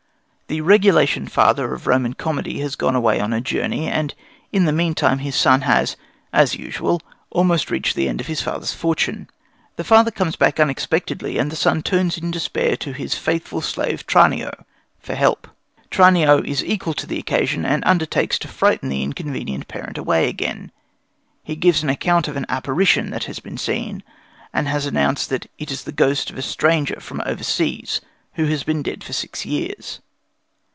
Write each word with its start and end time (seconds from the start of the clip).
The 0.47 0.59
regulation 0.59 1.27
father 1.29 1.73
of 1.73 1.87
Roman 1.87 2.13
comedy 2.13 2.59
has 2.59 2.75
gone 2.75 2.93
away 2.93 3.21
on 3.21 3.31
a 3.31 3.39
journey, 3.39 3.87
and 3.87 4.13
in 4.51 4.65
the 4.65 4.73
meantime 4.73 5.19
the 5.23 5.31
son 5.31 5.61
has, 5.61 5.95
as 6.33 6.55
usual, 6.55 7.01
almost 7.29 7.71
reached 7.71 7.95
the 7.95 8.09
end 8.09 8.19
of 8.19 8.27
his 8.27 8.41
father's 8.41 8.73
fortune. 8.73 9.29
The 9.77 9.85
father 9.85 10.11
comes 10.11 10.35
back 10.35 10.59
unexpectedly, 10.59 11.37
and 11.37 11.49
the 11.49 11.55
son 11.55 11.81
turns 11.81 12.17
in 12.17 12.31
despair 12.31 12.75
to 12.75 12.91
his 12.91 13.15
faithful 13.17 13.61
slave, 13.61 14.05
Tranio, 14.05 14.65
for 14.99 15.15
help. 15.15 15.47
Tranio 15.89 16.39
is 16.45 16.65
equal 16.65 16.95
to 16.95 17.07
the 17.07 17.17
occasion, 17.17 17.63
and 17.65 17.81
undertakes 17.85 18.37
to 18.39 18.49
frighten 18.49 18.89
the 18.89 19.03
inconvenient 19.03 19.69
parent 19.69 19.97
away 19.97 20.27
again. 20.27 20.73
He 21.45 21.55
gives 21.55 21.81
an 21.81 21.87
account 21.89 22.27
of 22.27 22.35
an 22.35 22.45
apparition 22.49 23.09
that 23.11 23.23
has 23.23 23.39
been 23.39 23.57
seen, 23.57 24.03
and 24.53 24.67
has 24.67 24.85
announced 24.85 25.29
that 25.29 25.45
it 25.57 25.71
is 25.71 25.85
the 25.85 25.93
ghost 25.93 26.29
of 26.29 26.37
a 26.37 26.41
stranger 26.41 26.99
from 26.99 27.21
over 27.25 27.41
seas, 27.41 28.01
who 28.33 28.47
has 28.47 28.63
been 28.65 28.83
dead 28.83 29.01
for 29.01 29.13
six 29.13 29.45
years. 29.45 30.01